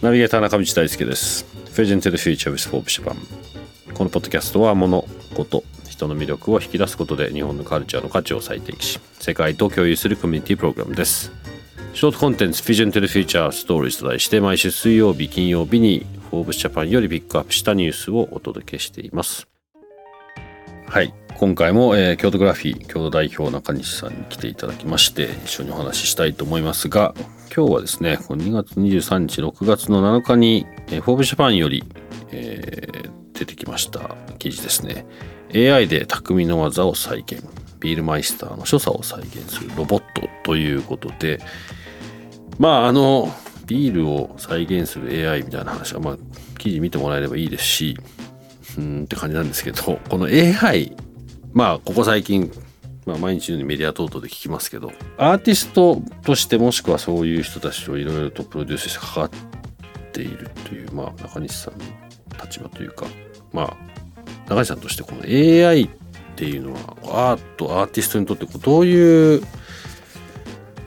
[0.00, 1.44] ナビゲーター中道大輔です。
[1.74, 3.16] Vision to the Future with Forbes Japan
[3.92, 11.32] このポッドキャストは物事人の魅力を引き出すことで日本のカルチャーの価値を再定義し世界と共有するコミュニティプログラムです。
[11.94, 19.48] ショートコンテンツ Vision to the Future Stories と題して毎週水曜日金曜日に Forbes Japan よりピックアップしたニュースをお届けしています。
[20.88, 21.12] はい。
[21.36, 27.14] 今回も、えー、京都グラフィー共同代表中西さんに来ていただきまして一緒にお話ししたいと思いますが
[27.54, 31.84] 今日はですね2月23日6月の7日に、えー、フォーブジャパンより、
[32.30, 35.06] えー、出てきました記事ですね。
[35.54, 37.42] AI で匠の技を再現
[37.80, 41.40] ビールマイスターの所作を再現するロボットということで
[42.58, 43.32] まああの
[43.66, 46.16] ビールを再現する AI みたいな話はまあ
[46.58, 47.96] 記事見てもらえればいいですし
[48.76, 50.94] うんって感じなんですけど この AI
[51.52, 52.50] まあここ最近、
[53.06, 61.84] まあ、毎日のようにメディア等々で聞きますけどアーティストとしてもしくはそういう人たちをいろいろとプロデュースして関わっているという、まあ、中西さんの
[62.44, 63.06] 立場というか
[63.52, 63.76] まあ
[64.48, 65.88] 中西さんとしてこの AI っ
[66.36, 69.42] ていうのはアートアーティストにとってどういう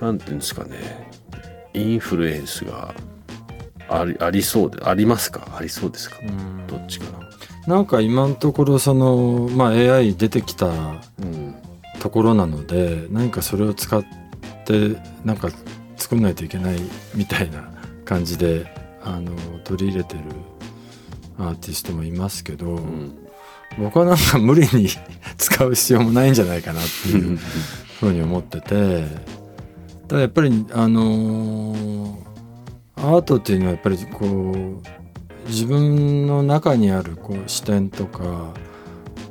[0.00, 1.08] なんていうんですかね
[1.74, 2.94] インフルエンスが
[3.88, 5.48] ありありそうでありますか？
[5.56, 6.18] ありそうですか？
[6.66, 7.27] どっちかな？
[7.68, 10.72] なんか今のところその、まあ、AI 出てきた
[12.00, 14.02] ところなので、うん、何かそれを使っ
[14.64, 15.50] てなんか
[15.98, 16.78] 作んないといけない
[17.14, 17.70] みたいな
[18.06, 18.74] 感じで
[19.04, 20.22] あの取り入れてる
[21.38, 23.18] アーティストもいますけど、うん、
[23.78, 24.88] 僕はなんか無理に
[25.36, 27.36] 使う必要もないんじゃないかなっていう
[28.00, 29.04] ふうに思ってて
[30.08, 32.18] ただやっぱりあの
[32.96, 35.07] アートっていうのはやっぱりこう
[35.48, 38.54] 自分の中にあるこう視点とか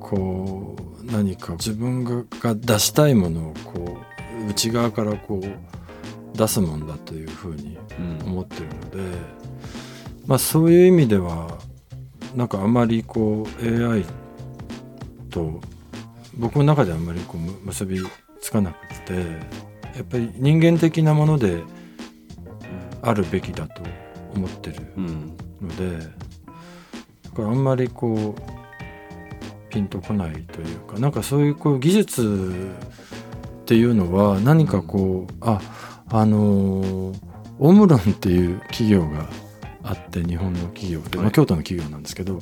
[0.00, 3.98] こう何か自分が出したいものをこ
[4.46, 7.78] う内側からこう出すもんだというふうに
[8.24, 9.14] 思ってるので、うん、
[10.26, 11.58] まあそういう意味では
[12.34, 14.04] なんかあまりこう AI
[15.30, 15.60] と
[16.34, 18.00] 僕の中であんまりこう結び
[18.40, 19.14] つかなくて
[19.96, 21.62] やっぱり人間的なもので
[23.02, 23.82] あるべきだと
[24.34, 24.76] 思ってる
[25.60, 25.98] ので、
[27.24, 32.72] だからあんまりこうピンとこないというかなんかそういうこう技術
[33.60, 35.60] っていうのは何かこうあ
[36.08, 37.12] あの
[37.58, 39.28] オムロンっていう企業が
[39.82, 42.40] あって日本の企業で、まあ、京都の企業なんですけど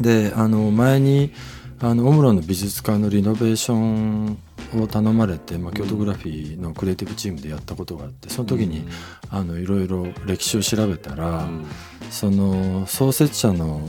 [0.00, 1.32] であの前に
[1.80, 4.38] あのオムロンの美術館のリノベーション
[4.74, 8.86] を頼まれて、まあ、京都グラフィーのクリエイティブチームでやったことがあってその時に、
[9.30, 11.48] あのいろいろ歴史を調べたら、
[12.10, 13.80] その創設者の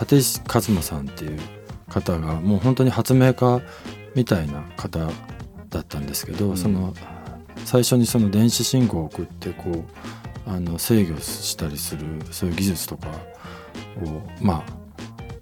[0.00, 1.40] 立石一馬さんっていう
[1.88, 3.60] 方がもう本当に発明家
[4.14, 5.10] みたいな方
[5.70, 6.94] だったんですけど、その
[7.64, 9.84] 最初にその電子信号を送ってこう
[10.46, 13.08] あの制御したりするそういう技術とか
[14.04, 14.84] をまあ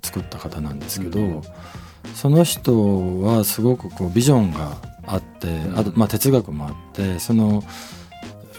[0.03, 1.43] 作った方なんですけど、うん、
[2.15, 7.63] その人はすごくこうビジョンがあってあとまあ哲学もあってその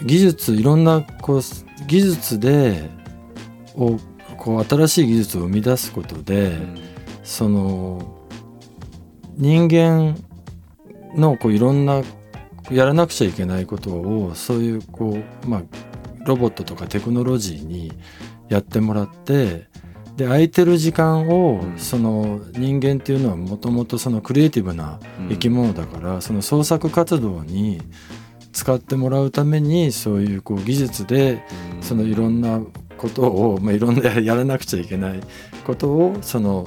[0.04, 1.40] 技術いろんなこう
[1.86, 2.90] 技術で
[3.76, 3.98] を
[4.36, 6.78] こう新しい技術を生み出すことで、うん、
[7.22, 8.28] その
[9.36, 10.16] 人間
[11.16, 12.02] のこういろんな
[12.70, 15.62] やらなくちゃいけないことをそういうこうまあ
[16.26, 17.92] ロボットとかテクノロジーに
[18.48, 19.68] やってもらって
[20.16, 27.80] で空いてる時間を、その人間っていうのはもともとそのクリエイティブな生き物だから、その創作活動に
[28.54, 31.42] 使ってもらうためにそういうこう技術で
[31.80, 32.60] そのいろんな
[32.96, 35.20] ことを、まあ、いろんな やらなくちゃいけない
[35.66, 36.66] ことをその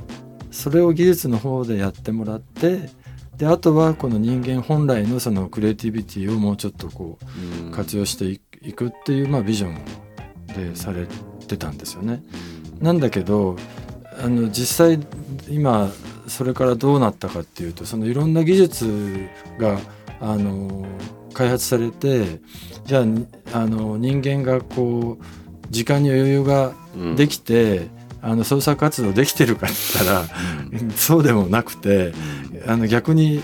[0.52, 2.90] それを技術の方でやってもらって
[3.38, 9.78] であとはこの人間本来のそのクリエイティビティをもうちょっとこう活用していくっていうまあビジョン
[10.48, 11.16] でされて
[11.56, 12.22] たんですよね。
[12.82, 13.56] なんだけど
[14.22, 15.00] あの実際
[15.50, 15.90] 今
[16.28, 19.28] それからどうなったかっていうとそのいろんな技術
[19.58, 19.80] が
[20.20, 20.86] あの
[21.34, 22.40] 開発されて
[22.86, 23.04] じゃあ
[23.54, 25.24] あの人間がこう
[25.70, 26.74] 時間に余裕が
[27.16, 27.90] できて、うん、
[28.22, 30.22] あの創作活動できてるかって言ったら、
[30.82, 32.14] うん、 そうでもなくて、
[32.66, 33.44] あの逆に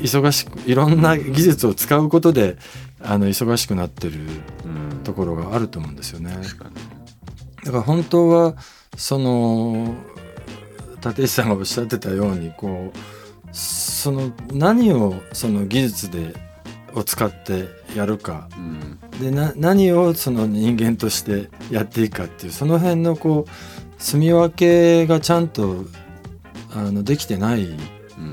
[0.00, 2.56] 忙しくいろんな技術を使うことで
[3.02, 4.20] あの忙しくなってる
[5.02, 6.36] ところがあると思うんですよね。
[7.64, 8.54] だから本当は
[8.96, 9.94] その
[11.04, 12.98] 立石さんがおっしゃってたようにこう
[13.52, 16.34] その何をその技術で
[16.94, 25.84] を使ってやるか、うん、でな何をその人間としてやっていくかっていうその辺のこう住み分けがちゃんと
[26.72, 27.68] あのできてない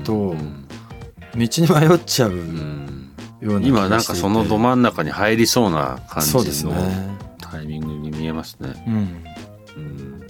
[0.04, 0.66] と、うん、
[1.34, 6.72] 道に迷っちゃうような今なんかそのど真ん中に入りそうな感じの
[7.52, 8.82] タイミングに見えますね。
[8.86, 10.26] うん、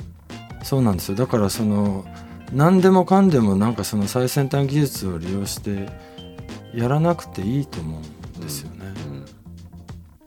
[0.65, 2.05] そうなんですよだからその
[2.53, 5.89] 何でもかんでもなんかその最先端技術を利用して
[6.75, 8.93] やらなくていいと思うんですよね。
[9.07, 9.25] うんうん、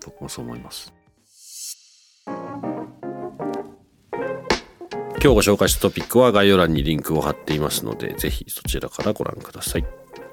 [0.06, 0.94] 僕もそう思います。
[5.26, 9.86] 今日ご紹介したトピックは概要欄にリンクを貼っていますので、ぜひそちらからご覧ください。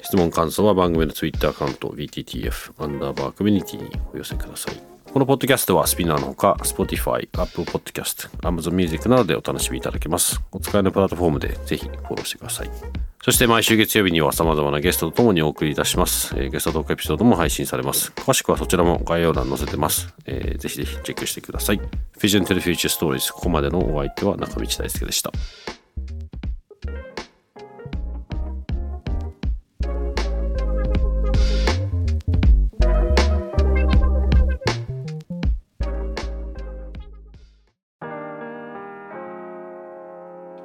[0.03, 5.02] 質問感想は番組の Twitter アカウント BTTF アンダーバーコミュニティにお寄せください。
[5.13, 10.41] このポッドキャストはスピナーのほか、Spotify、Apple Podcast、Amazon Music などでお楽しみいただけます。
[10.53, 12.71] お使いのプラットフォームでぜひフォローしてください。
[13.23, 16.35] そして毎週月曜日には様々なゲストとともにお送りいたします。
[16.39, 18.11] えー、ゲストトークエピソードも配信されます。
[18.17, 20.15] 詳しくはそちらも概要欄載せてます。
[20.25, 21.81] えー、ぜひぜひチェックしてください。
[22.19, 25.31] Vision to the Future Stories ここまでのお相手は中道大輔でした。